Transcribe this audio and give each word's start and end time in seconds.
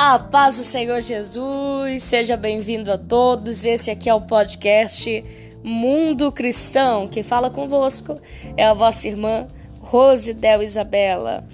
A 0.00 0.16
paz 0.16 0.58
do 0.58 0.62
Senhor 0.62 1.00
Jesus, 1.00 2.04
seja 2.04 2.36
bem-vindo 2.36 2.92
a 2.92 2.96
todos. 2.96 3.64
Esse 3.64 3.90
aqui 3.90 4.08
é 4.08 4.14
o 4.14 4.20
podcast 4.20 5.24
Mundo 5.60 6.30
Cristão. 6.30 7.08
Quem 7.08 7.24
fala 7.24 7.50
convosco 7.50 8.16
é 8.56 8.64
a 8.64 8.74
vossa 8.74 9.08
irmã 9.08 9.48
Rose 9.80 10.32
Del 10.32 10.62
Isabela. 10.62 11.44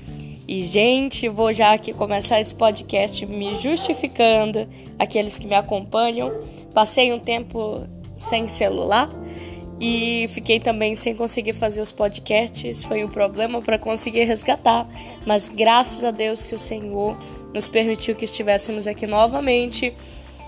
E, 0.46 0.60
gente, 0.60 1.26
vou 1.26 1.54
já 1.54 1.72
aqui 1.72 1.94
começar 1.94 2.38
esse 2.38 2.54
podcast 2.54 3.24
me 3.24 3.54
justificando. 3.54 4.68
Aqueles 4.98 5.38
que 5.38 5.46
me 5.46 5.54
acompanham, 5.54 6.30
passei 6.74 7.14
um 7.14 7.18
tempo 7.18 7.86
sem 8.14 8.46
celular 8.46 9.08
e 9.80 10.26
fiquei 10.28 10.60
também 10.60 10.94
sem 10.94 11.16
conseguir 11.16 11.54
fazer 11.54 11.80
os 11.80 11.92
podcasts. 11.92 12.84
Foi 12.84 13.02
um 13.04 13.08
problema 13.08 13.62
para 13.62 13.78
conseguir 13.78 14.24
resgatar, 14.24 14.86
mas 15.24 15.48
graças 15.48 16.04
a 16.04 16.10
Deus 16.10 16.46
que 16.46 16.54
o 16.54 16.58
Senhor 16.58 17.16
nos 17.54 17.68
permitiu 17.68 18.16
que 18.16 18.24
estivéssemos 18.24 18.88
aqui 18.88 19.06
novamente. 19.06 19.94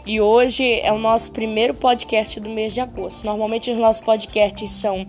E 0.05 0.21
hoje 0.21 0.81
é 0.81 0.93
o 0.93 0.99
nosso 0.99 1.33
primeiro 1.33 1.73
podcast 1.73 2.39
do 2.41 2.51
mês 2.51 2.75
de 2.75 2.81
agosto. 2.81 3.25
Normalmente 3.25 3.71
os 3.71 3.79
nossos 3.79 4.03
podcasts 4.03 4.71
são 4.73 5.07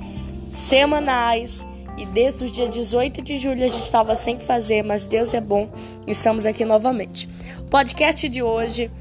semanais 0.54 1.66
e 1.98 2.06
desde 2.06 2.46
o 2.46 2.50
dia 2.50 2.68
18 2.68 3.22
de 3.22 3.38
julho 3.38 3.66
a 3.66 3.68
gente 3.68 3.84
estava 3.84 4.16
sem 4.16 4.40
fazer, 4.40 4.84
mas 4.84 5.08
Deus 5.08 5.34
é 5.34 5.42
bom 5.42 5.70
e 6.06 6.12
estamos 6.12 6.46
aqui 6.46 6.64
novamente. 6.64 7.28
O 7.60 7.64
podcast 7.64 8.30
de 8.30 8.42
hoje 8.42 8.92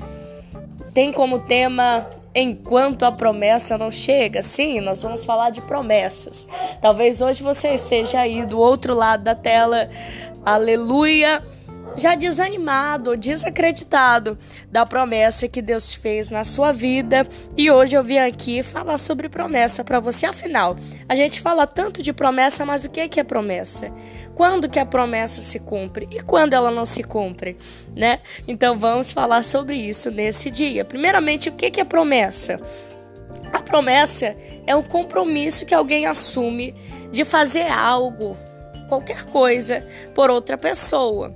tem 0.93 1.13
como 1.13 1.39
tema 1.41 2.11
Enquanto 2.39 3.05
a 3.05 3.11
promessa 3.11 3.79
não 3.79 3.91
chega. 3.91 4.43
Sim, 4.43 4.81
nós 4.83 5.01
vamos 5.01 5.25
falar 5.25 5.49
de 5.49 5.63
promessas. 5.63 6.47
Talvez 6.83 7.23
hoje 7.23 7.43
você 7.43 7.73
esteja 7.73 8.21
aí 8.21 8.45
do 8.45 8.59
outro 8.59 8.95
lado 8.95 9.25
da 9.25 9.35
tela. 9.35 9.89
Aleluia! 10.45 11.43
Já 11.97 12.15
desanimado 12.15 13.17
desacreditado 13.17 14.39
da 14.71 14.85
promessa 14.85 15.49
que 15.49 15.63
Deus 15.63 15.95
fez 15.95 16.31
na 16.31 16.45
sua 16.45 16.71
vida. 16.73 17.27
E 17.57 17.71
hoje 17.71 17.97
eu 17.97 18.05
vim 18.05 18.19
aqui 18.19 18.63
falar 18.63 18.99
sobre 18.99 19.29
promessa 19.29 19.83
para 19.83 19.99
você. 19.99 20.27
Afinal, 20.27 20.77
a 21.09 21.15
gente 21.15 21.41
fala 21.41 21.67
tanto 21.67 22.03
de 22.03 22.13
promessa, 22.13 22.65
mas 22.67 22.85
o 22.85 22.91
que 22.91 23.01
é, 23.01 23.09
que 23.09 23.19
é 23.19 23.25
promessa? 23.25 23.91
Quando 24.35 24.69
que 24.69 24.79
a 24.79 24.85
promessa 24.85 25.43
se 25.43 25.59
cumpre 25.59 26.07
e 26.11 26.21
quando 26.21 26.53
ela 26.53 26.71
não 26.71 26.85
se 26.85 27.03
cumpre, 27.03 27.57
né? 27.95 28.21
Então 28.47 28.77
vamos 28.77 29.13
falar 29.13 29.43
sobre 29.43 29.77
isso 29.77 30.11
nesse 30.11 30.51
dia. 30.51 30.85
Primeiramente, 30.85 31.49
o 31.49 31.53
que 31.53 31.67
é, 31.67 31.71
que 31.71 31.81
é 31.81 31.85
promessa? 31.85 32.61
A 33.53 33.61
promessa 33.61 34.37
é 34.67 34.77
um 34.77 34.83
compromisso 34.83 35.65
que 35.65 35.75
alguém 35.75 36.05
assume 36.05 36.75
de 37.11 37.25
fazer 37.25 37.67
algo, 37.71 38.37
qualquer 38.89 39.25
coisa, 39.25 39.87
por 40.15 40.29
outra 40.29 40.59
pessoa 40.59 41.35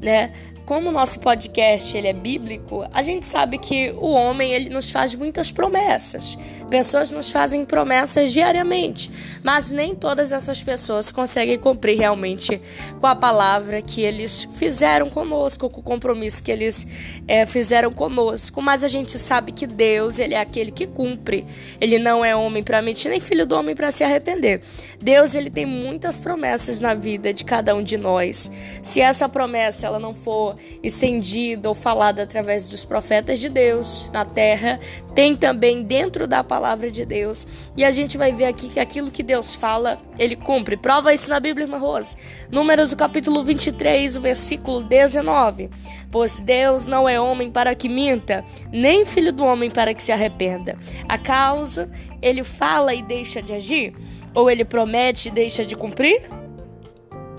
né? 0.00 0.32
Como 0.66 0.88
o 0.88 0.92
nosso 0.92 1.20
podcast 1.20 1.96
ele 1.96 2.08
é 2.08 2.12
bíblico, 2.12 2.84
a 2.92 3.00
gente 3.00 3.24
sabe 3.24 3.56
que 3.56 3.92
o 3.98 4.08
homem 4.10 4.52
ele 4.52 4.68
nos 4.68 4.90
faz 4.90 5.14
muitas 5.14 5.52
promessas. 5.52 6.36
Pessoas 6.68 7.12
nos 7.12 7.30
fazem 7.30 7.64
promessas 7.64 8.32
diariamente, 8.32 9.08
mas 9.44 9.70
nem 9.70 9.94
todas 9.94 10.32
essas 10.32 10.64
pessoas 10.64 11.12
conseguem 11.12 11.56
cumprir 11.56 11.96
realmente 11.96 12.60
com 13.00 13.06
a 13.06 13.14
palavra 13.14 13.80
que 13.80 14.00
eles 14.00 14.48
fizeram 14.56 15.08
conosco, 15.08 15.70
com 15.70 15.78
o 15.78 15.84
compromisso 15.84 16.42
que 16.42 16.50
eles 16.50 16.84
é, 17.28 17.46
fizeram 17.46 17.92
conosco. 17.92 18.60
Mas 18.60 18.82
a 18.82 18.88
gente 18.88 19.20
sabe 19.20 19.52
que 19.52 19.68
Deus 19.68 20.18
ele 20.18 20.34
é 20.34 20.40
aquele 20.40 20.72
que 20.72 20.88
cumpre. 20.88 21.46
Ele 21.80 22.00
não 22.00 22.24
é 22.24 22.34
homem 22.34 22.64
para 22.64 22.82
mentir 22.82 23.08
nem 23.08 23.20
filho 23.20 23.46
do 23.46 23.54
homem 23.54 23.76
para 23.76 23.92
se 23.92 24.02
arrepender. 24.02 24.60
Deus 25.00 25.36
ele 25.36 25.48
tem 25.48 25.64
muitas 25.64 26.18
promessas 26.18 26.80
na 26.80 26.92
vida 26.92 27.32
de 27.32 27.44
cada 27.44 27.72
um 27.72 27.84
de 27.84 27.96
nós. 27.96 28.50
Se 28.82 29.00
essa 29.00 29.28
promessa 29.28 29.86
ela 29.86 30.00
não 30.00 30.12
for 30.12 30.55
estendida 30.82 31.68
ou 31.68 31.74
falada 31.74 32.22
através 32.22 32.68
dos 32.68 32.84
profetas 32.84 33.38
de 33.38 33.48
Deus 33.48 34.10
na 34.12 34.24
terra, 34.24 34.80
tem 35.14 35.36
também 35.36 35.82
dentro 35.82 36.26
da 36.26 36.44
palavra 36.44 36.90
de 36.90 37.04
Deus. 37.04 37.46
E 37.76 37.84
a 37.84 37.90
gente 37.90 38.18
vai 38.18 38.32
ver 38.32 38.44
aqui 38.44 38.68
que 38.68 38.80
aquilo 38.80 39.10
que 39.10 39.22
Deus 39.22 39.54
fala, 39.54 39.98
ele 40.18 40.36
cumpre. 40.36 40.76
Prova 40.76 41.14
isso 41.14 41.30
na 41.30 41.40
Bíblia, 41.40 41.64
irmã 41.64 41.78
Rose. 41.78 42.16
Números, 42.50 42.92
o 42.92 42.96
capítulo 42.96 43.42
23, 43.42 44.16
o 44.16 44.20
versículo 44.20 44.82
19. 44.82 45.70
Pois 46.10 46.40
Deus 46.40 46.86
não 46.86 47.08
é 47.08 47.20
homem 47.20 47.50
para 47.50 47.74
que 47.74 47.88
minta, 47.88 48.44
nem 48.72 49.04
filho 49.04 49.32
do 49.32 49.44
homem 49.44 49.70
para 49.70 49.92
que 49.92 50.02
se 50.02 50.12
arrependa. 50.12 50.76
A 51.08 51.18
causa, 51.18 51.90
ele 52.22 52.44
fala 52.44 52.94
e 52.94 53.02
deixa 53.02 53.42
de 53.42 53.52
agir? 53.52 53.94
Ou 54.34 54.50
ele 54.50 54.64
promete 54.64 55.28
e 55.28 55.32
deixa 55.32 55.64
de 55.64 55.76
cumprir? 55.76 56.22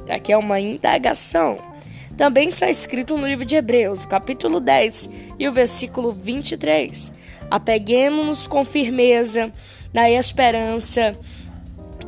Aqui 0.09 0.31
é 0.31 0.37
uma 0.37 0.59
indagação. 0.59 1.57
Também 2.17 2.47
está 2.47 2.67
escrito 2.67 3.15
no 3.15 3.27
livro 3.27 3.45
de 3.45 3.55
Hebreus, 3.55 4.03
capítulo 4.03 4.59
10 4.59 5.11
e 5.37 5.47
o 5.47 5.51
versículo 5.53 6.11
23. 6.11 7.13
Apeguemos-nos 7.49 8.47
com 8.47 8.65
firmeza 8.65 9.53
na 9.93 10.09
esperança 10.09 11.15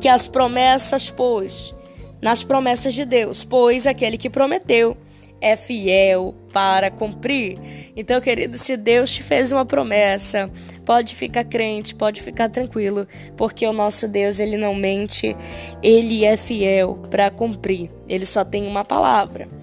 que 0.00 0.08
as 0.08 0.26
promessas, 0.26 1.10
pois, 1.10 1.72
nas 2.20 2.42
promessas 2.42 2.92
de 2.92 3.04
Deus, 3.04 3.44
pois 3.44 3.86
aquele 3.86 4.18
que 4.18 4.28
prometeu 4.28 4.96
é 5.40 5.56
fiel 5.56 6.34
para 6.52 6.90
cumprir. 6.90 7.56
Então, 7.94 8.20
querido, 8.20 8.58
se 8.58 8.76
Deus 8.76 9.12
te 9.12 9.22
fez 9.22 9.52
uma 9.52 9.64
promessa, 9.64 10.50
pode 10.84 11.14
ficar 11.14 11.44
crente, 11.44 11.94
pode 11.94 12.20
ficar 12.20 12.50
tranquilo, 12.50 13.06
porque 13.36 13.64
o 13.64 13.72
nosso 13.72 14.08
Deus, 14.08 14.40
ele 14.40 14.56
não 14.56 14.74
mente, 14.74 15.36
ele 15.82 16.24
é 16.24 16.36
fiel 16.36 16.98
para 17.10 17.30
cumprir. 17.30 17.90
Ele 18.08 18.26
só 18.26 18.44
tem 18.44 18.66
uma 18.66 18.84
palavra. 18.84 19.59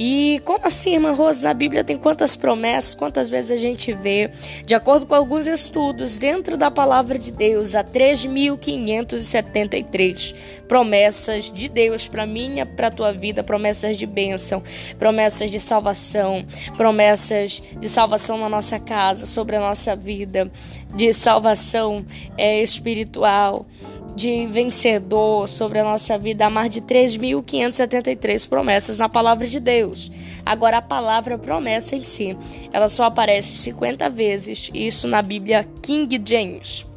E 0.00 0.40
como 0.44 0.64
assim, 0.64 0.94
irmã 0.94 1.10
Rose, 1.10 1.42
na 1.42 1.52
Bíblia 1.52 1.82
tem 1.82 1.96
quantas 1.96 2.36
promessas, 2.36 2.94
quantas 2.94 3.28
vezes 3.28 3.50
a 3.50 3.56
gente 3.56 3.92
vê, 3.92 4.30
de 4.64 4.72
acordo 4.72 5.04
com 5.04 5.12
alguns 5.12 5.48
estudos, 5.48 6.18
dentro 6.18 6.56
da 6.56 6.70
palavra 6.70 7.18
de 7.18 7.32
Deus, 7.32 7.74
há 7.74 7.82
3.573 7.82 10.36
promessas 10.68 11.50
de 11.50 11.68
Deus 11.68 12.06
para 12.06 12.24
minha, 12.24 12.64
para 12.64 12.92
tua 12.92 13.12
vida, 13.12 13.42
promessas 13.42 13.96
de 13.96 14.06
bênção, 14.06 14.62
promessas 15.00 15.50
de 15.50 15.58
salvação, 15.58 16.46
promessas 16.76 17.60
de 17.76 17.88
salvação 17.88 18.38
na 18.38 18.48
nossa 18.48 18.78
casa, 18.78 19.26
sobre 19.26 19.56
a 19.56 19.60
nossa 19.60 19.96
vida, 19.96 20.48
de 20.94 21.12
salvação 21.12 22.06
é, 22.36 22.62
espiritual 22.62 23.66
de 24.18 24.48
vencedor 24.48 25.48
sobre 25.48 25.78
a 25.78 25.84
nossa 25.84 26.18
vida 26.18 26.46
há 26.46 26.50
mais 26.50 26.70
de 26.70 26.80
3.573 26.80 28.48
promessas 28.48 28.98
na 28.98 29.08
palavra 29.08 29.46
de 29.46 29.60
Deus. 29.60 30.10
Agora, 30.44 30.78
a 30.78 30.82
palavra 30.82 31.38
promessa 31.38 31.94
em 31.94 32.02
si, 32.02 32.36
ela 32.72 32.88
só 32.88 33.04
aparece 33.04 33.56
50 33.56 34.10
vezes, 34.10 34.70
isso 34.74 35.06
na 35.06 35.22
Bíblia 35.22 35.64
King 35.80 36.20
James 36.24 36.87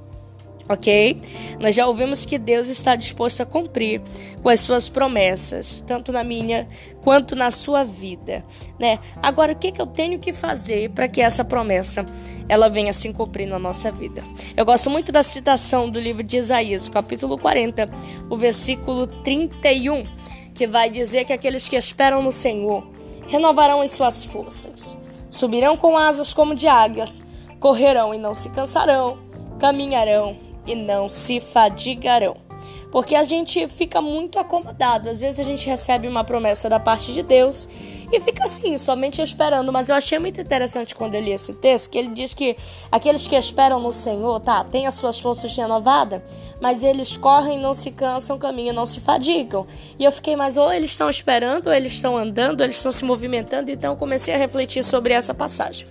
ok? 0.71 1.21
Nós 1.59 1.75
já 1.75 1.85
ouvimos 1.85 2.25
que 2.25 2.37
Deus 2.37 2.67
está 2.67 2.95
disposto 2.95 3.41
a 3.41 3.45
cumprir 3.45 4.01
com 4.41 4.49
as 4.49 4.59
suas 4.61 4.89
promessas, 4.89 5.83
tanto 5.85 6.11
na 6.11 6.23
minha 6.23 6.67
quanto 7.03 7.35
na 7.35 7.51
sua 7.51 7.83
vida, 7.83 8.43
né? 8.79 8.99
Agora, 9.21 9.53
o 9.53 9.55
que, 9.55 9.71
que 9.71 9.81
eu 9.81 9.87
tenho 9.87 10.19
que 10.19 10.33
fazer 10.33 10.89
para 10.91 11.07
que 11.07 11.21
essa 11.21 11.43
promessa 11.43 12.05
ela 12.47 12.69
venha 12.69 12.93
se 12.93 13.11
cumprir 13.13 13.47
na 13.47 13.59
nossa 13.59 13.91
vida? 13.91 14.23
Eu 14.55 14.65
gosto 14.65 14.89
muito 14.89 15.11
da 15.11 15.23
citação 15.23 15.89
do 15.89 15.99
livro 15.99 16.23
de 16.23 16.37
Isaías, 16.37 16.87
capítulo 16.89 17.37
40, 17.37 17.89
o 18.29 18.37
versículo 18.37 19.07
31, 19.07 20.05
que 20.53 20.67
vai 20.67 20.89
dizer 20.89 21.25
que 21.25 21.33
aqueles 21.33 21.67
que 21.67 21.75
esperam 21.75 22.21
no 22.21 22.31
Senhor 22.31 22.87
renovarão 23.27 23.81
as 23.81 23.91
suas 23.91 24.25
forças, 24.25 24.97
subirão 25.29 25.77
com 25.77 25.97
asas 25.97 26.33
como 26.33 26.55
de 26.55 26.67
águias, 26.67 27.23
correrão 27.59 28.13
e 28.13 28.17
não 28.17 28.33
se 28.33 28.49
cansarão, 28.49 29.19
caminharão 29.59 30.50
e 30.65 30.75
não 30.75 31.09
se 31.09 31.39
fadigarão. 31.39 32.50
Porque 32.91 33.15
a 33.15 33.23
gente 33.23 33.67
fica 33.67 34.01
muito 34.01 34.37
acomodado. 34.37 35.09
Às 35.09 35.19
vezes 35.19 35.39
a 35.39 35.43
gente 35.43 35.67
recebe 35.67 36.07
uma 36.07 36.23
promessa 36.23 36.69
da 36.69 36.79
parte 36.79 37.13
de 37.13 37.23
Deus 37.23 37.67
e 38.11 38.19
fica 38.19 38.43
assim, 38.43 38.77
somente 38.77 39.21
esperando. 39.21 39.71
Mas 39.71 39.89
eu 39.89 39.95
achei 39.95 40.19
muito 40.19 40.41
interessante 40.41 40.93
quando 40.93 41.15
eu 41.15 41.21
li 41.21 41.31
esse 41.31 41.53
texto, 41.53 41.89
que 41.89 41.97
ele 41.97 42.09
diz 42.09 42.33
que 42.33 42.57
aqueles 42.91 43.25
que 43.25 43.35
esperam 43.35 43.79
no 43.79 43.93
Senhor, 43.93 44.39
tá, 44.41 44.63
têm 44.65 44.85
as 44.85 44.95
suas 44.95 45.19
forças 45.19 45.55
renovadas, 45.55 46.21
mas 46.59 46.83
eles 46.83 47.15
correm, 47.15 47.57
não 47.57 47.73
se 47.73 47.91
cansam, 47.91 48.37
caminham, 48.37 48.75
não 48.75 48.85
se 48.85 48.99
fadigam. 48.99 49.65
E 49.97 50.03
eu 50.03 50.11
fiquei, 50.11 50.35
mas 50.35 50.57
ou 50.57 50.71
eles 50.71 50.91
estão 50.91 51.09
esperando, 51.09 51.67
ou 51.67 51.73
eles 51.73 51.93
estão 51.93 52.17
andando, 52.17 52.59
ou 52.59 52.65
eles 52.65 52.75
estão 52.75 52.91
se 52.91 53.05
movimentando. 53.05 53.71
Então 53.71 53.93
eu 53.93 53.97
comecei 53.97 54.33
a 54.33 54.37
refletir 54.37 54.83
sobre 54.83 55.13
essa 55.13 55.33
passagem. 55.33 55.87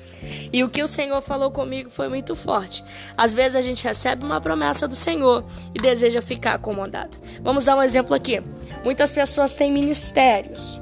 E 0.52 0.62
o 0.62 0.68
que 0.68 0.82
o 0.82 0.86
Senhor 0.86 1.20
falou 1.22 1.50
comigo 1.50 1.88
foi 1.88 2.08
muito 2.08 2.36
forte. 2.36 2.84
Às 3.16 3.32
vezes 3.32 3.56
a 3.56 3.62
gente 3.62 3.82
recebe 3.82 4.24
uma 4.24 4.40
promessa 4.40 4.86
do 4.86 4.94
Senhor 4.94 5.42
e 5.74 5.80
deseja 5.80 6.20
ficar 6.20 6.54
acomodado. 6.54 6.89
Vamos 7.42 7.64
dar 7.64 7.76
um 7.76 7.82
exemplo 7.82 8.14
aqui. 8.14 8.42
Muitas 8.84 9.12
pessoas 9.12 9.54
têm 9.54 9.70
ministérios 9.70 10.80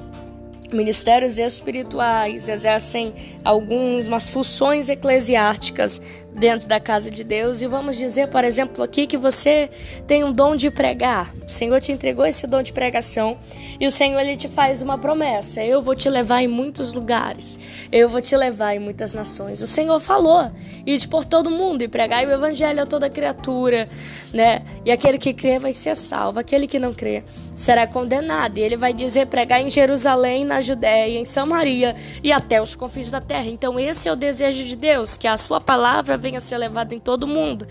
ministérios 0.73 1.39
espirituais, 1.39 2.49
exercem 2.49 3.15
algumas 3.45 4.29
funções 4.29 4.89
eclesiásticas 4.89 6.01
dentro 6.35 6.69
da 6.69 6.79
casa 6.79 7.11
de 7.11 7.25
Deus 7.25 7.63
e 7.63 7.67
vamos 7.67 7.97
dizer, 7.97 8.29
por 8.29 8.45
exemplo, 8.45 8.83
aqui 8.85 9.07
que 9.07 9.17
você 9.17 9.71
tem 10.07 10.23
um 10.23 10.33
dom 10.33 10.55
de 10.55 10.71
pregar. 10.71 11.35
O 11.45 11.49
Senhor 11.49 11.81
te 11.81 11.91
entregou 11.91 12.25
esse 12.25 12.47
dom 12.47 12.63
de 12.63 12.73
pregação 12.73 13.39
e 13.81 13.87
o 13.87 13.91
Senhor 13.91 14.21
ele 14.21 14.37
te 14.37 14.49
faz 14.49 14.83
uma 14.83 14.99
promessa: 14.99 15.63
eu 15.63 15.83
vou 15.83 15.95
te 15.95 16.09
levar 16.09 16.43
em 16.43 16.49
muitos 16.49 16.93
lugares, 16.93 17.59
eu 17.91 18.09
vou 18.09 18.21
te 18.21 18.37
levar 18.37 18.75
em 18.75 18.79
muitas 18.79 19.15
nações. 19.15 19.63
O 19.63 19.67
Senhor 19.67 19.99
falou: 20.01 20.51
ide 20.87 21.09
por 21.09 21.25
todo 21.25 21.51
mundo 21.51 21.83
e 21.83 21.89
pregai 21.89 22.27
o 22.27 22.31
evangelho 22.31 22.83
a 22.83 22.87
toda 22.87 23.11
criatura, 23.11 23.89
né? 24.33 24.63
E 24.85 24.93
aquele 24.93 25.19
que 25.19 25.35
crê 25.35 25.59
vai 25.59 25.75
ser 25.75 25.97
salvo, 25.97 26.39
aquele 26.39 26.67
que 26.67 26.79
não 26.79 26.93
crê 26.93 27.25
será 27.57 27.87
condenado. 27.87 28.59
E 28.59 28.61
ele 28.61 28.77
vai 28.77 28.93
dizer: 28.93 29.27
pregar 29.27 29.61
em 29.61 29.71
Jerusalém, 29.71 30.45
na 30.45 30.61
Judéia, 30.61 31.19
em 31.19 31.25
Samaria 31.25 31.97
e 32.23 32.31
até 32.31 32.63
os 32.63 32.77
confins 32.77 33.11
da 33.11 33.21
terra. 33.21 33.47
Então 33.47 33.79
esse 33.79 34.09
é 34.09 34.13
o 34.13 34.17
desejo 34.17 34.65
de 34.65 34.77
Deus, 34.77 35.17
que 35.17 35.27
a 35.27 35.37
sua 35.37 35.61
palavra 35.61 36.17
a 36.37 36.41
ser 36.41 36.59
levada 36.59 36.95
em 36.95 36.99
todo 36.99 37.27
mundo, 37.27 37.67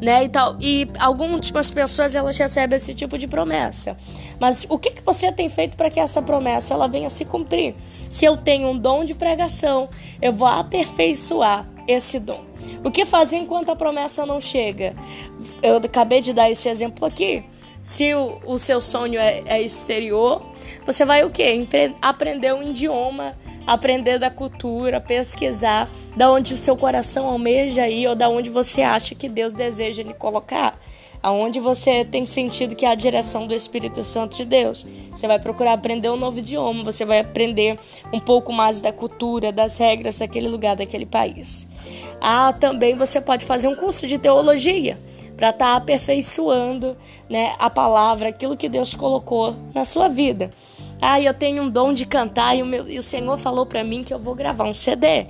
né? 0.00 0.24
E 0.24 0.28
tal. 0.28 0.56
E 0.60 0.88
algumas 0.98 1.70
pessoas 1.70 2.14
elas 2.14 2.36
recebem 2.36 2.76
esse 2.76 2.94
tipo 2.94 3.16
de 3.16 3.26
promessa. 3.26 3.96
Mas 4.40 4.66
o 4.68 4.78
que, 4.78 4.90
que 4.90 5.02
você 5.02 5.30
tem 5.32 5.48
feito 5.48 5.76
para 5.76 5.90
que 5.90 6.00
essa 6.00 6.20
promessa 6.20 6.74
ela 6.74 6.88
venha 6.88 7.10
se 7.10 7.24
cumprir? 7.24 7.74
Se 8.10 8.24
eu 8.24 8.36
tenho 8.36 8.68
um 8.68 8.78
dom 8.78 9.04
de 9.04 9.14
pregação, 9.14 9.88
eu 10.20 10.32
vou 10.32 10.48
aperfeiçoar 10.48 11.66
esse 11.86 12.18
dom. 12.18 12.44
O 12.84 12.90
que 12.90 13.04
fazer 13.04 13.36
enquanto 13.36 13.70
a 13.70 13.76
promessa 13.76 14.26
não 14.26 14.40
chega? 14.40 14.94
Eu 15.62 15.76
acabei 15.76 16.20
de 16.20 16.32
dar 16.32 16.50
esse 16.50 16.68
exemplo 16.68 17.04
aqui. 17.04 17.44
Se 17.82 18.14
o, 18.14 18.38
o 18.46 18.58
seu 18.58 18.80
sonho 18.80 19.18
é, 19.18 19.42
é, 19.44 19.60
exterior, 19.60 20.40
você 20.86 21.04
vai 21.04 21.24
o 21.24 21.30
quê? 21.30 21.66
aprender 22.00 22.54
um 22.54 22.62
idioma, 22.62 23.36
aprender 23.66 24.18
da 24.18 24.30
cultura, 24.30 25.00
pesquisar 25.00 25.90
da 26.16 26.30
onde 26.30 26.54
o 26.54 26.58
seu 26.58 26.76
coração 26.76 27.26
almeja 27.26 27.88
ir 27.88 28.06
ou 28.06 28.14
da 28.14 28.28
onde 28.28 28.50
você 28.50 28.82
acha 28.82 29.14
que 29.14 29.28
Deus 29.28 29.54
deseja 29.54 30.02
lhe 30.02 30.14
colocar 30.14 30.78
aonde 31.22 31.60
você 31.60 32.04
tem 32.04 32.26
sentido 32.26 32.74
que 32.74 32.84
é 32.84 32.88
a 32.88 32.94
direção 32.94 33.46
do 33.46 33.54
Espírito 33.54 34.02
Santo 34.02 34.36
de 34.36 34.44
Deus. 34.44 34.86
Você 35.10 35.26
vai 35.26 35.38
procurar 35.38 35.74
aprender 35.74 36.10
um 36.10 36.16
novo 36.16 36.40
idioma, 36.40 36.82
você 36.82 37.04
vai 37.04 37.20
aprender 37.20 37.78
um 38.12 38.18
pouco 38.18 38.52
mais 38.52 38.80
da 38.80 38.92
cultura, 38.92 39.52
das 39.52 39.76
regras 39.76 40.18
daquele 40.18 40.48
lugar, 40.48 40.74
daquele 40.74 41.06
país. 41.06 41.68
Ah, 42.20 42.52
também 42.52 42.96
você 42.96 43.20
pode 43.20 43.44
fazer 43.44 43.68
um 43.68 43.74
curso 43.74 44.06
de 44.06 44.18
teologia 44.18 44.98
para 45.36 45.50
estar 45.50 45.66
tá 45.66 45.76
aperfeiçoando 45.76 46.96
né, 47.28 47.54
a 47.58 47.70
palavra, 47.70 48.28
aquilo 48.28 48.56
que 48.56 48.68
Deus 48.68 48.94
colocou 48.94 49.54
na 49.74 49.84
sua 49.84 50.08
vida. 50.08 50.50
Ah, 51.04 51.20
eu 51.20 51.34
tenho 51.34 51.64
um 51.64 51.68
dom 51.68 51.92
de 51.92 52.06
cantar 52.06 52.56
e 52.56 52.62
o, 52.62 52.64
meu, 52.64 52.88
e 52.88 52.96
o 52.96 53.02
Senhor 53.02 53.36
falou 53.36 53.66
para 53.66 53.82
mim 53.82 54.04
que 54.04 54.14
eu 54.14 54.20
vou 54.20 54.36
gravar 54.36 54.66
um 54.66 54.72
CD 54.72 55.26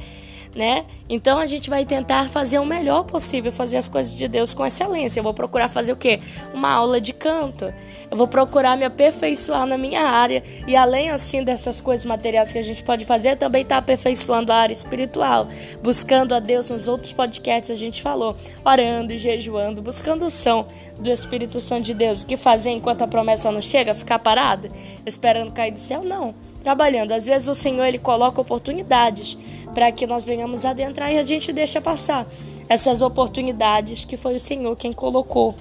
né? 0.55 0.85
Então 1.09 1.39
a 1.39 1.47
gente 1.47 1.69
vai 1.69 1.85
tentar 1.85 2.29
fazer 2.29 2.59
o 2.59 2.65
melhor 2.65 3.05
possível, 3.05 3.51
fazer 3.51 3.77
as 3.77 3.89
coisas 3.89 4.17
de 4.17 4.29
Deus 4.29 4.53
com 4.55 4.65
excelência. 4.65 5.21
Eu 5.21 5.25
vou 5.25 5.35
procurar 5.35 5.69
fazer 5.69 5.93
o 5.93 5.97
quê? 5.97 6.21
Uma 6.53 6.71
aula 6.71 7.01
de 7.01 7.13
canto. 7.13 7.73
Eu 8.11 8.17
vou 8.17 8.29
procurar 8.29 8.77
me 8.77 8.85
aperfeiçoar 8.85 9.67
na 9.67 9.79
minha 9.79 10.03
área 10.03 10.43
e 10.67 10.77
além 10.77 11.11
assim 11.11 11.43
dessas 11.43 11.81
coisas 11.81 12.05
materiais 12.05 12.53
que 12.53 12.59
a 12.59 12.63
gente 12.63 12.83
pode 12.83 13.05
fazer, 13.05 13.37
também 13.37 13.63
está 13.63 13.79
aperfeiçoando 13.79 14.53
a 14.53 14.57
área 14.57 14.73
espiritual, 14.73 15.49
buscando 15.83 16.35
a 16.35 16.39
Deus 16.39 16.69
nos 16.69 16.89
outros 16.89 17.13
podcasts 17.13 17.71
a 17.71 17.75
gente 17.75 18.03
falou, 18.03 18.37
orando 18.65 19.13
e 19.13 19.17
jejuando, 19.17 19.81
buscando 19.81 20.27
o 20.27 20.31
som 20.31 20.69
do 20.99 21.11
Espírito 21.11 21.61
Santo 21.61 21.85
de 21.85 21.95
Deus. 21.95 22.23
O 22.23 22.27
que 22.27 22.37
fazer 22.37 22.71
enquanto 22.71 23.03
a 23.03 23.07
promessa 23.07 23.51
não 23.51 23.63
chega? 23.63 23.95
Ficar 23.95 24.19
parado, 24.19 24.71
esperando 25.07 25.53
cair 25.53 25.73
do 25.73 25.79
céu? 25.79 26.03
Não 26.03 26.35
trabalhando. 26.63 27.13
Às 27.13 27.27
vezes 27.27 27.49
o 27.49 27.55
Senhor 27.55 27.85
ele 27.85 27.99
coloca 27.99 28.41
oportunidades 28.41 29.37
para 29.75 29.91
que 29.93 30.07
nós 30.07 30.25
venhamos 30.25 30.65
adentrar 30.65 31.13
e 31.13 31.19
a 31.19 31.23
gente 31.23 31.53
deixa 31.53 31.81
passar 31.81 32.27
essas 32.69 33.03
oportunidades 33.03 34.05
que 34.05 34.17
foi 34.17 34.37
o 34.37 34.41
Senhor 34.41 34.77
quem 34.77 34.93
colocou. 34.93 35.55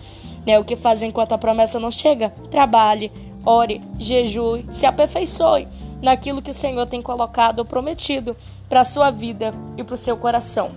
Né? 0.46 0.60
O 0.60 0.64
que 0.64 0.76
fazer 0.76 1.08
enquanto 1.08 1.34
a 1.34 1.38
promessa 1.38 1.80
não 1.80 1.92
chega? 1.92 2.30
Trabalhe, 2.50 3.12
ore, 3.46 3.82
jejue, 4.00 4.66
se 4.72 4.86
aperfeiçoe 4.86 5.68
naquilo 6.02 6.42
que 6.42 6.52
o 6.52 6.54
Senhor 6.54 6.86
tem 6.88 7.02
colocado 7.02 7.60
ou 7.60 7.66
prometido 7.66 8.36
para 8.68 8.82
a 8.82 8.86
sua 8.86 9.12
vida 9.12 9.54
e 9.78 9.84
para 9.84 9.96
o 9.96 9.98
seu 9.98 10.18
coração. 10.18 10.72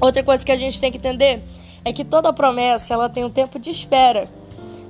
Outra 0.00 0.22
coisa 0.22 0.44
que 0.44 0.52
a 0.52 0.56
gente 0.56 0.80
tem 0.80 0.90
que 0.90 0.98
entender 0.98 1.42
é 1.84 1.92
que 1.92 2.04
toda 2.04 2.32
promessa 2.32 2.94
ela 2.94 3.08
tem 3.08 3.24
um 3.24 3.30
tempo 3.30 3.58
de 3.58 3.70
espera, 3.70 4.28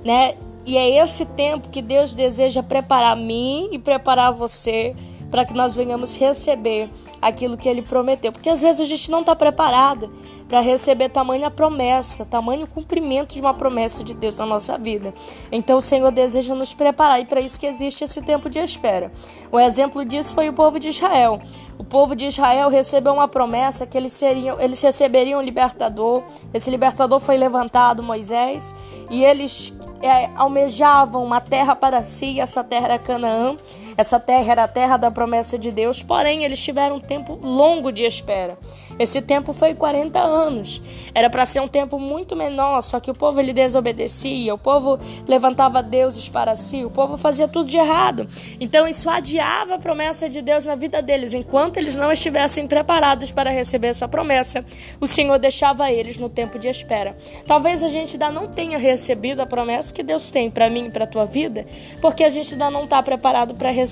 né? 0.03 0.35
E 0.65 0.77
é 0.77 1.03
esse 1.03 1.25
tempo 1.25 1.69
que 1.69 1.81
Deus 1.81 2.13
deseja 2.13 2.63
preparar 2.63 3.17
mim 3.17 3.69
e 3.71 3.79
preparar 3.79 4.31
você 4.31 4.95
para 5.33 5.45
que 5.45 5.53
nós 5.55 5.73
venhamos 5.73 6.15
receber 6.15 6.91
aquilo 7.19 7.57
que 7.57 7.67
ele 7.67 7.81
prometeu. 7.81 8.31
Porque 8.31 8.47
às 8.47 8.61
vezes 8.61 8.81
a 8.81 8.85
gente 8.85 9.09
não 9.09 9.21
está 9.21 9.35
preparado 9.35 10.13
para 10.47 10.59
receber 10.59 11.09
tamanha 11.09 11.49
promessa, 11.49 12.23
tamanho 12.23 12.67
cumprimento 12.67 13.33
de 13.33 13.41
uma 13.41 13.55
promessa 13.55 14.03
de 14.03 14.13
Deus 14.13 14.37
na 14.37 14.45
nossa 14.45 14.77
vida. 14.77 15.11
Então 15.51 15.79
o 15.79 15.81
Senhor 15.81 16.11
deseja 16.11 16.53
nos 16.53 16.75
preparar 16.75 17.19
e 17.19 17.25
para 17.25 17.41
isso 17.41 17.59
que 17.59 17.65
existe 17.65 18.03
esse 18.03 18.21
tempo 18.21 18.47
de 18.47 18.59
espera. 18.59 19.11
O 19.51 19.59
exemplo 19.59 20.05
disso 20.05 20.35
foi 20.35 20.49
o 20.49 20.53
povo 20.53 20.77
de 20.77 20.89
Israel. 20.89 21.41
O 21.79 21.83
povo 21.83 22.15
de 22.15 22.27
Israel 22.27 22.69
recebeu 22.69 23.13
uma 23.13 23.27
promessa 23.27 23.87
que 23.87 23.97
eles 23.97 24.13
seriam, 24.13 24.61
eles 24.61 24.79
receberiam 24.79 25.39
um 25.39 25.43
libertador. 25.43 26.21
Esse 26.53 26.69
libertador 26.69 27.19
foi 27.19 27.37
levantado, 27.37 28.03
Moisés, 28.03 28.75
e 29.09 29.25
eles 29.25 29.73
é, 29.99 30.29
almejavam 30.35 31.23
uma 31.23 31.41
terra 31.41 31.75
para 31.75 32.03
si, 32.03 32.39
essa 32.39 32.63
terra 32.63 32.85
era 32.85 32.99
Canaã. 32.99 33.57
Essa 33.97 34.19
terra 34.19 34.51
era 34.51 34.63
a 34.63 34.67
terra 34.67 34.97
da 34.97 35.11
promessa 35.11 35.57
de 35.57 35.71
Deus, 35.71 36.01
porém 36.01 36.43
eles 36.43 36.63
tiveram 36.63 36.95
um 36.95 36.99
tempo 36.99 37.37
longo 37.41 37.91
de 37.91 38.03
espera. 38.03 38.57
Esse 38.97 39.21
tempo 39.21 39.53
foi 39.53 39.73
40 39.73 40.19
anos. 40.19 40.81
Era 41.13 41.29
para 41.29 41.45
ser 41.45 41.59
um 41.59 41.67
tempo 41.67 41.99
muito 41.99 42.35
menor, 42.35 42.81
só 42.81 42.99
que 42.99 43.11
o 43.11 43.13
povo 43.13 43.39
ele 43.39 43.53
desobedecia, 43.53 44.53
o 44.53 44.57
povo 44.57 44.99
levantava 45.27 45.83
deuses 45.83 46.27
para 46.29 46.55
si, 46.55 46.83
o 46.83 46.89
povo 46.89 47.17
fazia 47.17 47.47
tudo 47.47 47.69
de 47.69 47.77
errado. 47.77 48.27
Então 48.59 48.87
isso 48.87 49.09
adiava 49.09 49.75
a 49.75 49.79
promessa 49.79 50.29
de 50.29 50.41
Deus 50.41 50.65
na 50.65 50.75
vida 50.75 51.01
deles. 51.01 51.33
Enquanto 51.33 51.77
eles 51.77 51.97
não 51.97 52.11
estivessem 52.11 52.67
preparados 52.67 53.31
para 53.31 53.49
receber 53.49 53.87
essa 53.87 54.07
promessa, 54.07 54.65
o 54.99 55.07
Senhor 55.07 55.37
deixava 55.37 55.91
eles 55.91 56.19
no 56.19 56.29
tempo 56.29 56.57
de 56.57 56.67
espera. 56.67 57.15
Talvez 57.45 57.83
a 57.83 57.87
gente 57.87 58.13
ainda 58.13 58.31
não 58.31 58.47
tenha 58.47 58.77
recebido 58.77 59.41
a 59.41 59.45
promessa 59.45 59.93
que 59.93 60.03
Deus 60.03 60.31
tem 60.31 60.49
para 60.49 60.69
mim 60.69 60.85
e 60.85 60.91
para 60.91 61.07
tua 61.07 61.25
vida, 61.25 61.65
porque 62.01 62.23
a 62.23 62.29
gente 62.29 62.53
ainda 62.53 62.69
não 62.69 62.85
está 62.85 63.01
preparado 63.01 63.53
para 63.53 63.69
receber. 63.69 63.82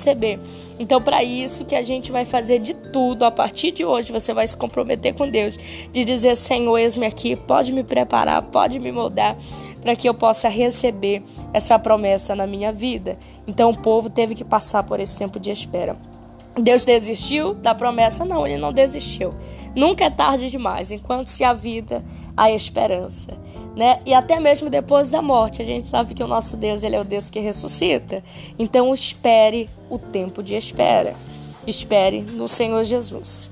Então, 0.79 1.01
para 1.01 1.23
isso 1.23 1.65
que 1.65 1.75
a 1.75 1.81
gente 1.81 2.11
vai 2.11 2.25
fazer 2.25 2.59
de 2.59 2.73
tudo 2.73 3.23
a 3.23 3.31
partir 3.31 3.71
de 3.71 3.85
hoje, 3.85 4.11
você 4.11 4.33
vai 4.33 4.47
se 4.47 4.57
comprometer 4.57 5.13
com 5.13 5.29
Deus, 5.29 5.57
de 5.91 6.03
dizer: 6.03 6.35
Senhor, 6.35 6.77
eis-me 6.77 7.05
aqui, 7.05 7.35
pode 7.35 7.71
me 7.71 7.83
preparar, 7.83 8.41
pode 8.41 8.79
me 8.79 8.91
moldar, 8.91 9.37
para 9.81 9.95
que 9.95 10.07
eu 10.07 10.13
possa 10.13 10.49
receber 10.49 11.23
essa 11.53 11.77
promessa 11.77 12.35
na 12.35 12.47
minha 12.47 12.71
vida. 12.71 13.17
Então, 13.47 13.69
o 13.69 13.77
povo 13.77 14.09
teve 14.09 14.35
que 14.35 14.43
passar 14.43 14.83
por 14.83 14.99
esse 14.99 15.17
tempo 15.17 15.39
de 15.39 15.51
espera. 15.51 15.95
Deus 16.55 16.83
desistiu 16.83 17.53
da 17.53 17.73
promessa? 17.73 18.25
Não, 18.25 18.45
ele 18.45 18.57
não 18.57 18.73
desistiu. 18.73 19.33
Nunca 19.75 20.05
é 20.05 20.09
tarde 20.09 20.49
demais, 20.49 20.91
enquanto 20.91 21.29
se 21.29 21.43
há 21.43 21.53
vida, 21.53 22.03
há 22.35 22.51
esperança. 22.51 23.37
Né? 23.75 24.01
E 24.05 24.13
até 24.13 24.37
mesmo 24.37 24.69
depois 24.69 25.11
da 25.11 25.21
morte, 25.21 25.61
a 25.61 25.65
gente 25.65 25.87
sabe 25.87 26.13
que 26.13 26.21
o 26.21 26.27
nosso 26.27 26.57
Deus 26.57 26.83
ele 26.83 26.95
é 26.95 26.99
o 26.99 27.05
Deus 27.05 27.29
que 27.29 27.39
ressuscita. 27.39 28.21
Então 28.59 28.93
espere 28.93 29.69
o 29.89 29.97
tempo 29.97 30.43
de 30.43 30.55
espera. 30.55 31.15
Espere 31.65 32.21
no 32.21 32.49
Senhor 32.49 32.83
Jesus. 32.83 33.49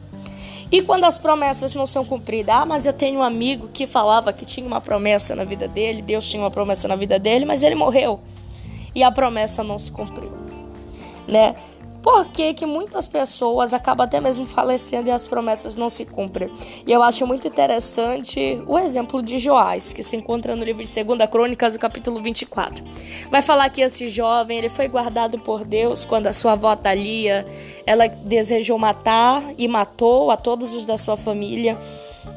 E 0.72 0.82
quando 0.82 1.06
as 1.06 1.18
promessas 1.18 1.74
não 1.74 1.88
são 1.88 2.03
cumpridas? 2.03 2.53
Ah, 2.53 2.65
mas 2.65 2.86
eu 2.86 2.94
tenho 2.94 3.22
um 3.22 3.24
amigo 3.24 3.70
que 3.70 3.88
falava 3.88 4.34
que 4.34 4.46
tinha 4.46 4.68
uma 4.68 4.82
promessa 4.82 5.36
na 5.36 5.44
vida 5.44 5.68
dele, 5.68 6.01
Deus 6.01 6.27
tinha 6.27 6.44
uma 6.44 6.51
promessa 6.51 6.88
na 6.88 6.96
vida 6.96 7.18
dele, 7.18 7.46
mas 7.46 7.63
ele 7.63 7.75
morreu. 7.75 8.20
E 8.94 9.01
a 9.01 9.12
promessa 9.12 9.63
não 9.63 9.79
se 9.79 9.91
cumpriu. 9.91 10.32
Né? 11.27 11.56
Por 12.01 12.29
que, 12.29 12.53
que 12.53 12.65
muitas 12.65 13.08
pessoas 13.08 13.74
acabam 13.74 14.06
até 14.06 14.22
mesmo 14.22 14.46
falecendo 14.46 15.10
e 15.10 15.12
as 15.12 15.27
promessas 15.27 15.75
não 15.75 15.89
se 15.89 16.06
cumprem? 16.06 16.50
E 16.88 16.91
eu 16.91 17.03
acho 17.03 17.27
muito 17.27 17.48
interessante 17.48 18.62
o 18.65 18.79
exemplo 18.79 19.22
de 19.22 19.38
Joás, 19.38 19.91
que 19.91 20.01
se 20.01 20.15
encontra 20.15 20.56
no 20.56 20.63
livro 20.63 20.84
de 20.84 21.03
2 21.03 21.29
Crônicas, 21.29 21.74
do 21.74 21.79
capítulo 21.79 22.22
24. 22.22 22.86
Vai 23.29 23.41
falar 23.41 23.70
que 23.70 23.82
esse 23.82 24.08
jovem 24.08 24.58
ele 24.58 24.70
foi 24.70 24.88
guardado 24.88 25.38
por 25.39 25.65
Deus 25.65 26.06
quando 26.06 26.27
a 26.27 26.34
sua 26.34 26.53
avó 26.53 26.75
Thalia, 26.75 27.46
ela 27.86 28.08
desejou 28.08 28.77
matar 28.77 29.44
e 29.58 29.68
matou 29.68 30.32
a 30.32 30.38
todos 30.38 30.74
os 30.74 30.86
da 30.86 30.98
sua 30.98 31.18
família 31.18 31.77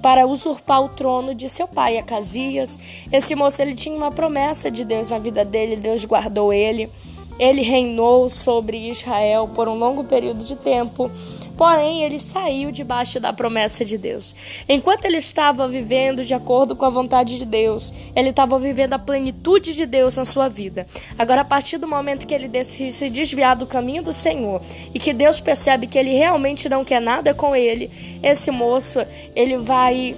para 0.03 0.27
usurpar 0.27 0.83
o 0.83 0.89
trono 0.89 1.35
de 1.35 1.49
seu 1.49 1.69
pai, 1.69 1.99
Acasias. 1.99 2.79
Esse 3.13 3.35
moço 3.35 3.63
ele 3.63 3.75
tinha 3.75 3.97
uma 3.97 4.11
promessa 4.11 4.71
de 4.71 4.85
Deus 4.85 5.11
na 5.11 5.19
vida 5.19 5.45
dele, 5.45 5.77
Deus 5.77 6.05
guardou 6.05 6.53
ele. 6.53 6.91
Ele 7.39 7.63
reinou 7.63 8.29
sobre 8.29 8.91
Israel 8.91 9.49
por 9.55 9.69
um 9.69 9.75
longo 9.75 10.05
período 10.05 10.45
de 10.45 10.57
tempo, 10.57 11.11
porém 11.57 12.03
ele 12.03 12.19
saiu 12.19 12.73
debaixo 12.73 13.21
da 13.21 13.33
promessa 13.33 13.85
de 13.85 13.97
Deus. 13.99 14.35
Enquanto 14.69 15.05
ele 15.05 15.19
estava 15.19 15.69
vivendo 15.69 16.25
de 16.25 16.35
acordo 16.35 16.75
com 16.75 16.85
a 16.85 16.91
vontade 16.91 17.39
de 17.39 17.45
Deus, 17.45 17.93
ele 18.17 18.31
estava 18.31 18.59
vivendo 18.59 18.95
a 18.95 18.99
plenitude 18.99 19.75
de 19.75 19.87
Deus 19.87 20.17
na 20.17 20.25
sua 20.25 20.49
vida. 20.49 20.87
Agora, 21.19 21.43
a 21.43 21.45
partir 21.45 21.79
do 21.79 21.87
momento 21.87 22.27
que 22.27 22.35
ele 22.35 22.49
decide 22.49 22.93
se 22.93 23.11
desviar 23.11 23.57
do 23.57 23.67
caminho 23.67 24.03
do 24.03 24.13
Senhor 24.13 24.61
e 24.95 24.99
que 24.99 25.13
Deus 25.13 25.41
percebe 25.41 25.87
que 25.87 25.99
ele 25.99 26.15
realmente 26.15 26.69
não 26.69 26.85
quer 26.85 27.01
nada 27.01 27.35
com 27.35 27.55
ele, 27.55 27.91
esse 28.23 28.51
moço 28.51 28.99
ele 29.35 29.57
vai 29.57 30.17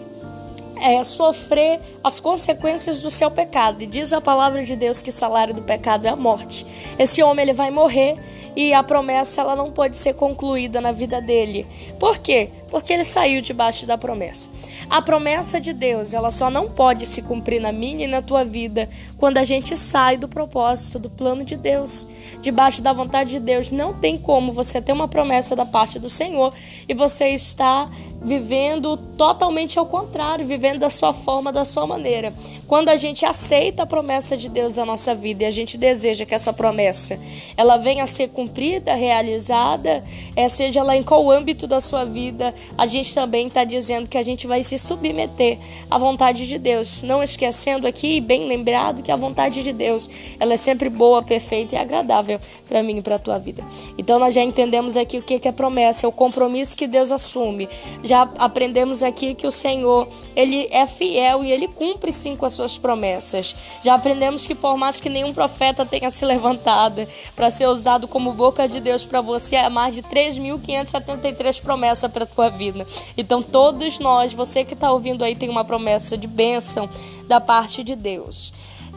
é, 0.84 1.02
sofrer 1.02 1.80
as 2.04 2.20
consequências 2.20 3.00
do 3.00 3.10
seu 3.10 3.30
pecado. 3.30 3.82
E 3.82 3.86
diz 3.86 4.12
a 4.12 4.20
palavra 4.20 4.62
de 4.62 4.76
Deus 4.76 5.00
que 5.00 5.08
o 5.08 5.12
salário 5.12 5.54
do 5.54 5.62
pecado 5.62 6.06
é 6.06 6.10
a 6.10 6.16
morte. 6.16 6.66
Esse 6.98 7.22
homem 7.22 7.42
ele 7.42 7.54
vai 7.54 7.70
morrer 7.70 8.18
e 8.54 8.72
a 8.72 8.82
promessa 8.82 9.40
ela 9.40 9.56
não 9.56 9.72
pode 9.72 9.96
ser 9.96 10.12
concluída 10.14 10.80
na 10.82 10.92
vida 10.92 11.20
dele. 11.22 11.66
Por 11.98 12.18
quê? 12.18 12.50
Porque 12.70 12.92
ele 12.92 13.04
saiu 13.04 13.40
debaixo 13.40 13.86
da 13.86 13.96
promessa. 13.96 14.48
A 14.90 15.00
promessa 15.00 15.58
de 15.58 15.72
Deus, 15.72 16.12
ela 16.12 16.30
só 16.30 16.50
não 16.50 16.68
pode 16.68 17.06
se 17.06 17.22
cumprir 17.22 17.60
na 17.60 17.72
minha 17.72 18.04
e 18.04 18.08
na 18.08 18.20
tua 18.20 18.44
vida 18.44 18.88
quando 19.16 19.38
a 19.38 19.44
gente 19.44 19.76
sai 19.76 20.18
do 20.18 20.28
propósito, 20.28 20.98
do 20.98 21.08
plano 21.08 21.44
de 21.44 21.56
Deus, 21.56 22.06
debaixo 22.42 22.82
da 22.82 22.92
vontade 22.92 23.30
de 23.30 23.40
Deus. 23.40 23.70
Não 23.70 23.94
tem 23.94 24.18
como 24.18 24.52
você 24.52 24.82
ter 24.82 24.92
uma 24.92 25.08
promessa 25.08 25.56
da 25.56 25.64
parte 25.64 25.98
do 25.98 26.10
Senhor 26.10 26.52
e 26.86 26.92
você 26.92 27.30
está 27.30 27.88
vivendo 28.24 28.96
totalmente 28.96 29.78
ao 29.78 29.86
contrário, 29.86 30.46
vivendo 30.46 30.80
da 30.80 30.90
sua 30.90 31.12
forma, 31.12 31.52
da 31.52 31.64
sua 31.64 31.86
maneira. 31.86 32.32
Quando 32.66 32.88
a 32.88 32.96
gente 32.96 33.26
aceita 33.26 33.82
a 33.82 33.86
promessa 33.86 34.36
de 34.36 34.48
Deus 34.48 34.76
na 34.76 34.86
nossa 34.86 35.14
vida 35.14 35.44
e 35.44 35.46
a 35.46 35.50
gente 35.50 35.76
deseja 35.76 36.24
que 36.24 36.34
essa 36.34 36.52
promessa 36.52 37.18
ela 37.56 37.76
venha 37.76 38.04
a 38.04 38.06
ser 38.06 38.30
cumprida, 38.30 38.94
realizada, 38.94 40.02
é, 40.34 40.48
seja 40.48 40.80
ela 40.80 40.96
em 40.96 41.02
qual 41.02 41.30
âmbito 41.30 41.66
da 41.66 41.80
sua 41.80 42.04
vida, 42.04 42.54
a 42.76 42.86
gente 42.86 43.14
também 43.14 43.48
está 43.48 43.64
dizendo 43.64 44.08
que 44.08 44.16
a 44.16 44.22
gente 44.22 44.46
vai 44.46 44.62
se 44.62 44.78
submeter 44.78 45.58
à 45.90 45.98
vontade 45.98 46.46
de 46.46 46.58
Deus. 46.58 47.02
Não 47.02 47.22
esquecendo 47.22 47.86
aqui, 47.86 48.20
bem 48.20 48.48
lembrado, 48.48 49.02
que 49.02 49.12
a 49.12 49.16
vontade 49.16 49.62
de 49.62 49.72
Deus 49.72 50.08
ela 50.40 50.54
é 50.54 50.56
sempre 50.56 50.88
boa, 50.88 51.22
perfeita 51.22 51.74
e 51.74 51.78
agradável 51.78 52.40
para 52.66 52.82
mim 52.82 52.96
e 52.96 53.02
para 53.02 53.16
a 53.16 53.18
tua 53.18 53.38
vida. 53.38 53.62
Então 53.98 54.18
nós 54.18 54.32
já 54.32 54.42
entendemos 54.42 54.96
aqui 54.96 55.18
o 55.18 55.22
que 55.22 55.46
é 55.46 55.52
promessa, 55.52 56.06
é 56.06 56.08
o 56.08 56.12
compromisso 56.12 56.76
que 56.76 56.86
Deus 56.86 57.12
assume. 57.12 57.68
Já 58.02 58.22
aprendemos 58.38 59.02
aqui 59.02 59.34
que 59.34 59.46
o 59.46 59.52
Senhor 59.52 60.08
ele 60.34 60.66
é 60.70 60.86
fiel 60.86 61.44
e 61.44 61.52
ele 61.52 61.68
cumpre 61.68 62.10
sim 62.10 62.34
com 62.34 62.46
as 62.46 62.53
suas 62.54 62.78
promessas. 62.78 63.54
Já 63.84 63.94
aprendemos 63.94 64.46
que 64.46 64.54
por 64.54 64.76
mais 64.76 65.00
que 65.00 65.08
nenhum 65.08 65.34
profeta 65.34 65.84
tenha 65.84 66.10
se 66.10 66.24
levantado 66.24 67.06
para 67.36 67.50
ser 67.50 67.66
usado 67.66 68.08
como 68.08 68.32
boca 68.32 68.66
de 68.68 68.80
Deus 68.80 69.04
para 69.04 69.20
você, 69.20 69.56
há 69.56 69.68
mais 69.68 69.94
de 69.94 70.02
3.573 70.02 71.62
promessas 71.62 72.10
para 72.10 72.24
a 72.24 72.26
tua 72.26 72.48
vida. 72.48 72.86
Então 73.16 73.42
todos 73.42 73.98
nós, 73.98 74.32
você 74.32 74.64
que 74.64 74.74
está 74.74 74.90
ouvindo 74.90 75.24
aí, 75.24 75.36
tem 75.36 75.48
uma 75.48 75.64
promessa 75.64 76.16
de 76.16 76.26
bênção 76.26 76.88
da 77.26 77.40
parte 77.40 77.82
de 77.82 77.94
Deus 77.94 78.52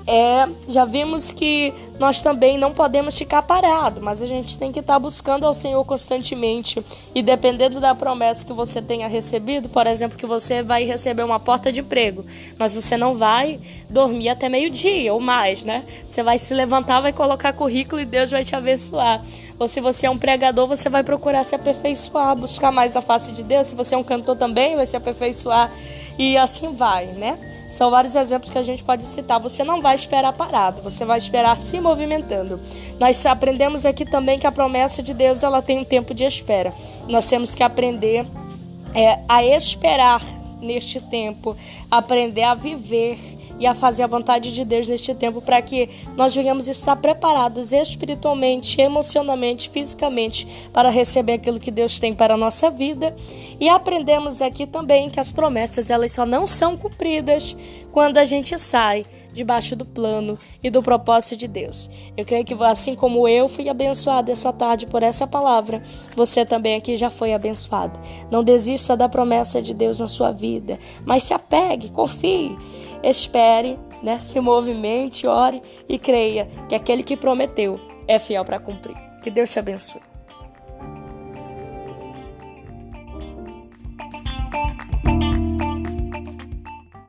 é, 0.07 0.47
já 0.69 0.85
vimos 0.85 1.33
que 1.33 1.73
nós 1.99 2.21
também 2.21 2.57
não 2.57 2.71
podemos 2.73 3.17
ficar 3.17 3.41
parados, 3.41 4.01
mas 4.01 4.21
a 4.21 4.25
gente 4.25 4.57
tem 4.57 4.71
que 4.71 4.79
estar 4.79 4.93
tá 4.93 4.99
buscando 4.99 5.45
ao 5.45 5.53
Senhor 5.53 5.83
constantemente. 5.83 6.81
E 7.13 7.21
dependendo 7.21 7.81
da 7.81 7.93
promessa 7.93 8.45
que 8.45 8.53
você 8.53 8.81
tenha 8.81 9.07
recebido, 9.07 9.67
por 9.67 9.85
exemplo, 9.85 10.17
que 10.17 10.25
você 10.25 10.63
vai 10.63 10.85
receber 10.85 11.23
uma 11.23 11.39
porta 11.39 11.71
de 11.71 11.81
emprego, 11.81 12.25
mas 12.57 12.71
você 12.71 12.95
não 12.95 13.17
vai 13.17 13.59
dormir 13.89 14.29
até 14.29 14.47
meio-dia 14.47 15.13
ou 15.13 15.19
mais, 15.19 15.63
né? 15.63 15.83
Você 16.07 16.23
vai 16.23 16.39
se 16.39 16.53
levantar, 16.53 17.01
vai 17.01 17.11
colocar 17.11 17.51
currículo 17.51 17.99
e 17.99 18.05
Deus 18.05 18.31
vai 18.31 18.45
te 18.45 18.55
abençoar. 18.55 19.21
Ou 19.59 19.67
se 19.67 19.81
você 19.81 20.05
é 20.05 20.09
um 20.09 20.17
pregador, 20.17 20.67
você 20.67 20.87
vai 20.87 21.03
procurar 21.03 21.43
se 21.43 21.55
aperfeiçoar, 21.55 22.35
buscar 22.35 22.71
mais 22.71 22.95
a 22.95 23.01
face 23.01 23.33
de 23.33 23.43
Deus. 23.43 23.67
Se 23.67 23.75
você 23.75 23.95
é 23.95 23.97
um 23.97 24.03
cantor 24.03 24.37
também, 24.37 24.75
vai 24.77 24.85
se 24.85 24.95
aperfeiçoar. 24.95 25.69
E 26.17 26.37
assim 26.37 26.73
vai, 26.73 27.07
né? 27.07 27.56
São 27.69 27.91
vários 27.91 28.15
exemplos 28.15 28.49
que 28.49 28.57
a 28.57 28.63
gente 28.63 28.83
pode 28.83 29.03
citar. 29.03 29.39
Você 29.39 29.63
não 29.63 29.81
vai 29.81 29.95
esperar 29.95 30.31
parado, 30.33 30.81
você 30.81 31.03
vai 31.03 31.17
esperar 31.17 31.57
se 31.57 31.79
movimentando. 31.79 32.59
Nós 32.99 33.25
aprendemos 33.25 33.85
aqui 33.85 34.05
também 34.05 34.39
que 34.39 34.47
a 34.47 34.51
promessa 34.51 35.03
de 35.03 35.13
Deus 35.13 35.43
ela 35.43 35.61
tem 35.61 35.79
um 35.79 35.83
tempo 35.83 36.13
de 36.13 36.23
espera. 36.23 36.73
Nós 37.07 37.27
temos 37.27 37.53
que 37.53 37.63
aprender 37.63 38.25
é, 38.95 39.19
a 39.27 39.43
esperar 39.43 40.21
neste 40.61 40.99
tempo, 40.99 41.55
aprender 41.91 42.43
a 42.43 42.55
viver 42.55 43.36
e 43.59 43.65
a 43.65 43.73
fazer 43.73 44.03
a 44.03 44.07
vontade 44.07 44.53
de 44.53 44.63
Deus 44.63 44.87
neste 44.87 45.13
tempo 45.13 45.41
para 45.41 45.61
que 45.61 45.89
nós 46.15 46.33
venhamos 46.33 46.67
estar 46.67 46.95
preparados 46.95 47.71
espiritualmente, 47.71 48.79
emocionalmente, 48.81 49.69
fisicamente 49.69 50.47
para 50.71 50.89
receber 50.89 51.33
aquilo 51.33 51.59
que 51.59 51.71
Deus 51.71 51.99
tem 51.99 52.13
para 52.13 52.33
a 52.35 52.37
nossa 52.37 52.69
vida. 52.69 53.15
E 53.59 53.67
aprendemos 53.69 54.41
aqui 54.41 54.65
também 54.67 55.09
que 55.09 55.19
as 55.19 55.31
promessas 55.31 55.89
elas 55.89 56.11
só 56.11 56.25
não 56.25 56.45
são 56.45 56.77
cumpridas 56.77 57.55
quando 57.91 58.17
a 58.19 58.25
gente 58.25 58.57
sai 58.59 59.05
debaixo 59.33 59.75
do 59.75 59.85
plano 59.85 60.37
e 60.63 60.69
do 60.69 60.83
propósito 60.83 61.37
de 61.37 61.47
Deus. 61.47 61.89
Eu 62.15 62.25
creio 62.25 62.45
que 62.45 62.53
assim 62.63 62.95
como 62.95 63.27
eu 63.27 63.47
fui 63.47 63.69
abençoado 63.69 64.31
essa 64.31 64.51
tarde 64.53 64.85
por 64.85 65.01
essa 65.03 65.25
palavra, 65.25 65.81
você 66.15 66.45
também 66.45 66.75
aqui 66.75 66.95
já 66.97 67.09
foi 67.09 67.33
abençoado. 67.33 67.99
Não 68.29 68.43
desista 68.43 68.97
da 68.97 69.07
promessa 69.07 69.61
de 69.61 69.73
Deus 69.73 69.99
na 69.99 70.07
sua 70.07 70.31
vida, 70.31 70.79
mas 71.05 71.23
se 71.23 71.33
apegue, 71.33 71.89
confie 71.89 72.57
espere, 73.03 73.77
né, 74.01 74.19
se 74.19 74.39
movimente, 74.39 75.27
ore 75.27 75.61
e 75.87 75.97
creia 75.97 76.47
que 76.67 76.75
aquele 76.75 77.03
que 77.03 77.17
prometeu 77.17 77.79
é 78.07 78.19
fiel 78.19 78.45
para 78.45 78.59
cumprir. 78.59 78.95
Que 79.21 79.29
Deus 79.29 79.51
te 79.51 79.59
abençoe. 79.59 80.01